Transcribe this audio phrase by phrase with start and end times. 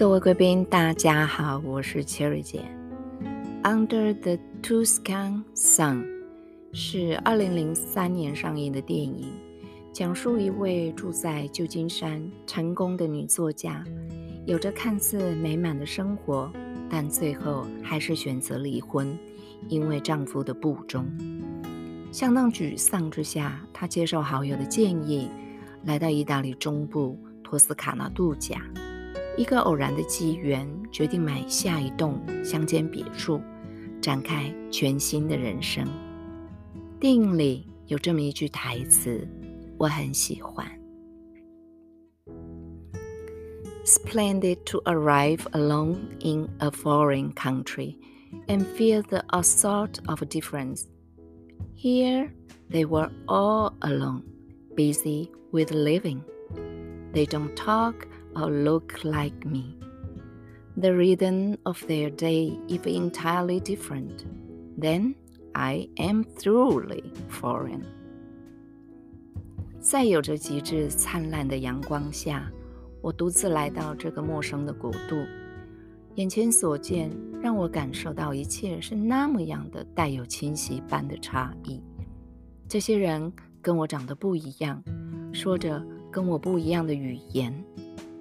[0.00, 2.62] 各位贵宾，大家好，我是 Cherry 姐。
[3.62, 6.06] Under the Tuscan Sun
[6.72, 9.30] 是二零零三年上映的电影，
[9.92, 13.84] 讲述一位住在旧金山成功的女作家，
[14.46, 16.50] 有着看似美满的生活，
[16.88, 19.14] 但最后还是选择离婚，
[19.68, 21.06] 因为丈夫的不忠。
[22.10, 25.28] 相当沮丧之下，她接受好友的建议，
[25.84, 28.62] 来到意大利中部托斯卡纳度假。
[29.39, 33.41] 一个偶然的机缘，决定买下一栋乡间别墅，
[34.01, 35.85] 展开全新的人生。
[36.99, 39.27] 电影里有这么一句台词，
[39.77, 40.65] 我很喜欢：“
[43.85, 47.97] Splendid to arrive alone in a foreign country
[48.47, 50.85] and feel the assault of difference.
[51.75, 52.31] Here
[52.71, 54.23] they were all alone,
[54.75, 56.21] busy with living.
[57.13, 59.76] They don't talk.” Or look like me.
[60.76, 64.24] The rhythm of their day is entirely different.
[64.78, 65.14] Then
[65.52, 67.82] I am truly foreign.
[69.80, 72.50] 在有着极致灿烂的阳光下，
[73.02, 75.16] 我独自来到这个陌生的国度。
[76.16, 81.82] 眼前所见让我感受到一切是那么样的带有侵袭般的差异。
[82.68, 84.82] 这些人跟我长得不一样，
[85.32, 87.52] 说着跟我不一样的语言。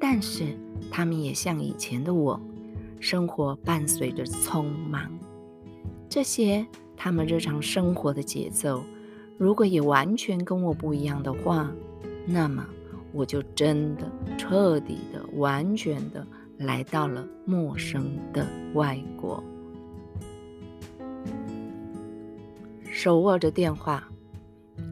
[0.00, 0.56] 但是
[0.90, 2.40] 他们也像以前的我，
[2.98, 5.10] 生活伴随着匆忙。
[6.08, 8.82] 这些他们日常生活的节奏，
[9.36, 11.70] 如果也完全跟我不一样的话，
[12.26, 12.66] 那么
[13.12, 16.26] 我就真的彻底的、完全的
[16.56, 19.44] 来到了陌生的外国。
[22.90, 24.08] 手握着电话，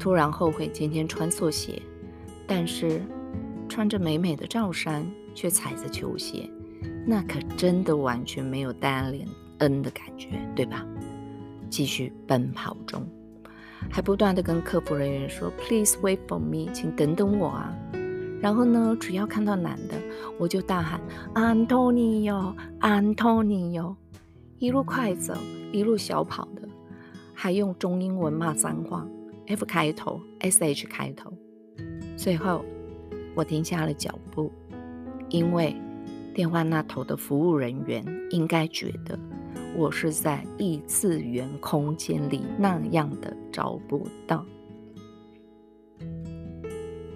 [0.00, 1.80] 突然后悔今天穿错鞋，
[2.44, 3.00] 但是。
[3.68, 6.48] 穿着美美的罩衫，却踩着球鞋，
[7.06, 9.26] 那可真的完全没有戴安莲
[9.58, 10.86] 恩的感觉，对吧？
[11.68, 13.04] 继续奔跑中，
[13.90, 17.76] 还不断的跟客服人员说：“Please wait for me，请等等我啊！”
[18.40, 19.96] 然后呢，只要看到男的，
[20.38, 21.00] 我就大喊
[21.34, 23.96] ：“Antonio，Antonio！”
[24.58, 25.34] 一路快走，
[25.72, 26.62] 一路小跑的，
[27.34, 29.04] 还用中英文骂脏话
[29.48, 31.32] ，F 开头，SH 开头，
[32.16, 32.64] 最后。
[33.36, 34.50] 我停下了脚步，
[35.28, 35.76] 因为
[36.34, 39.18] 电话那头的服务人员应该觉得
[39.76, 44.44] 我是在异次元空间里那样的找不到。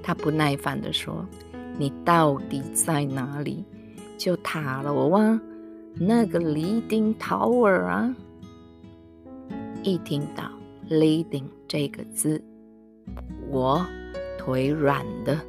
[0.02, 1.26] 他不耐烦地说
[1.78, 3.64] ：“你到底在哪里？
[4.18, 5.40] 就塔楼啊，
[5.94, 8.14] 那个 leading tower 啊。”
[9.82, 10.50] 一听到
[10.90, 12.42] “leading” 这个字，
[13.48, 13.82] 我
[14.38, 15.40] 腿软的。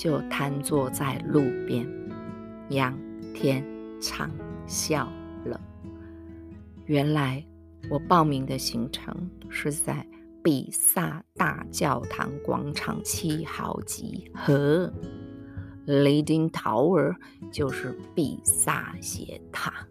[0.00, 1.86] 就瘫坐在路边，
[2.70, 2.98] 仰
[3.34, 3.62] 天
[4.00, 4.30] 长
[4.66, 5.12] 笑
[5.44, 5.60] 了。
[6.86, 7.44] 原来
[7.90, 9.14] 我报名的行程
[9.50, 10.06] 是在
[10.42, 14.90] 比萨大教堂广场七号集合
[15.86, 17.14] ，Leading Tower
[17.52, 19.86] 就是比萨斜塔。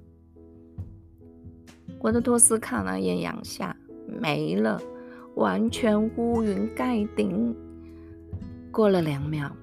[1.99, 3.77] 我的托斯卡纳艳阳下
[4.07, 4.81] 没了，
[5.35, 7.55] 完全乌云盖顶。
[8.71, 9.55] 过了两秒。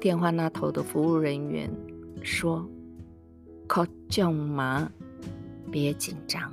[0.00, 1.70] 电话那头的服务人员
[2.22, 2.66] 说
[3.66, 4.90] ：“可叫嘛，
[5.70, 6.52] 别紧张，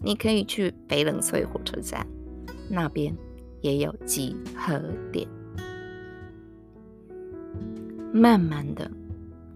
[0.00, 2.06] 你可以去北冷翠火车站，
[2.68, 3.14] 那边
[3.60, 4.80] 也有集合
[5.12, 5.28] 点。”
[8.10, 8.90] 慢慢的，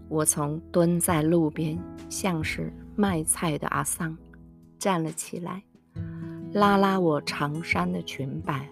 [0.08, 1.78] 我从蹲在路边
[2.10, 4.16] 像是卖菜的阿桑
[4.78, 5.62] 站了起来，
[6.52, 8.68] 拉拉我长衫的裙摆，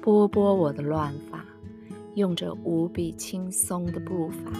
[0.00, 1.44] 拨拨我的乱发。
[2.14, 4.52] 用着无比轻松的步伐，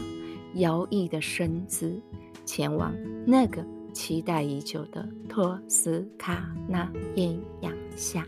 [0.55, 2.01] 摇曳的身姿，
[2.45, 2.95] 前往
[3.27, 8.27] 那个期待已久的托斯卡纳艳阳下。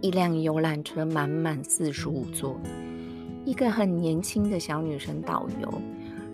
[0.00, 2.60] 一辆游览车满满四十五座，
[3.44, 5.82] 一个很年轻的小女生导游，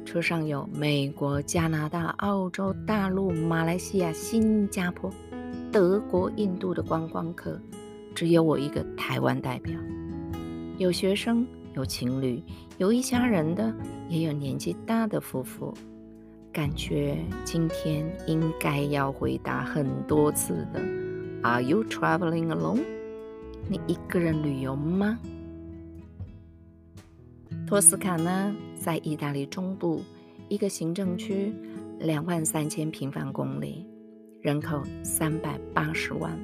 [0.04, 5.10] 车上有美国、加拿大、澳洲大陆、马来西亚、新加坡、
[5.72, 7.58] 德国、印度的观光客。
[8.20, 9.72] 只有我一个台湾代表，
[10.76, 12.42] 有学生，有情侣，
[12.76, 13.74] 有一家人的，
[14.10, 15.72] 也有年纪大的夫妇。
[16.52, 20.82] 感觉今天应该要回答很多次的
[21.42, 22.82] ：Are you traveling alone？
[23.70, 25.18] 你一个人旅游吗？
[27.66, 30.02] 托斯卡纳，在意大利中部
[30.50, 31.54] 一个行政区，
[31.98, 33.86] 两万三千平方公里，
[34.42, 36.38] 人口三百八十万。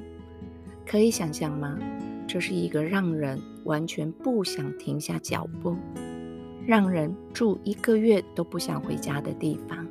[0.87, 1.77] 可以想象吗？
[2.25, 5.75] 这是一个让人完全不想停下脚步，
[6.65, 9.85] 让人住一个月都不想回家的地方。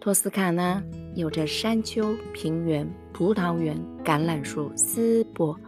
[0.00, 0.82] 托斯卡纳
[1.14, 5.58] 有着山丘、平原、葡萄园、橄榄树、丝柏、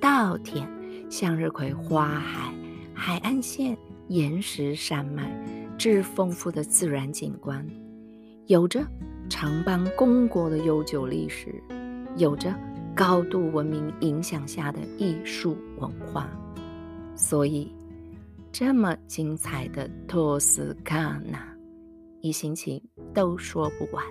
[0.00, 0.66] 稻田、
[1.10, 2.54] 向日葵花海、
[2.94, 3.76] 海岸线、
[4.08, 5.30] 岩石山脉，
[5.76, 7.66] 致丰富的自然景观，
[8.46, 8.84] 有着
[9.28, 11.62] 长邦公国的悠久历史，
[12.16, 12.54] 有着
[12.94, 16.28] 高度文明影响下的艺术文化，
[17.16, 17.72] 所以
[18.52, 21.46] 这么精彩的托斯卡纳。
[22.20, 24.04] 一星期都说不完，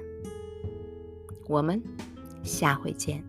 [1.47, 1.81] 我们
[2.43, 3.23] 下回见。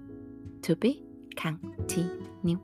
[0.62, 0.96] To be
[1.36, 2.58] continue。